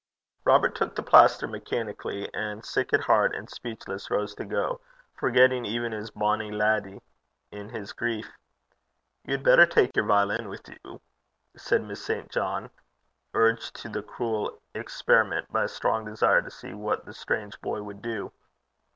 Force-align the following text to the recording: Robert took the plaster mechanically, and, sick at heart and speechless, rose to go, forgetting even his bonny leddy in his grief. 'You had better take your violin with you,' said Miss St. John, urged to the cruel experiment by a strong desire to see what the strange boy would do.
Robert 0.45 0.73
took 0.73 0.95
the 0.95 1.03
plaster 1.03 1.47
mechanically, 1.47 2.27
and, 2.33 2.65
sick 2.65 2.91
at 2.91 3.01
heart 3.01 3.35
and 3.35 3.47
speechless, 3.47 4.09
rose 4.09 4.33
to 4.33 4.45
go, 4.45 4.81
forgetting 5.13 5.63
even 5.63 5.91
his 5.91 6.09
bonny 6.09 6.49
leddy 6.49 7.01
in 7.51 7.69
his 7.69 7.93
grief. 7.93 8.31
'You 9.25 9.33
had 9.33 9.43
better 9.43 9.67
take 9.67 9.95
your 9.95 10.07
violin 10.07 10.49
with 10.49 10.67
you,' 10.67 11.01
said 11.55 11.83
Miss 11.83 12.03
St. 12.03 12.31
John, 12.31 12.71
urged 13.35 13.75
to 13.75 13.89
the 13.89 14.01
cruel 14.01 14.59
experiment 14.73 15.51
by 15.53 15.65
a 15.65 15.67
strong 15.67 16.03
desire 16.05 16.41
to 16.41 16.49
see 16.49 16.73
what 16.73 17.05
the 17.05 17.13
strange 17.13 17.61
boy 17.61 17.83
would 17.83 18.01
do. 18.01 18.31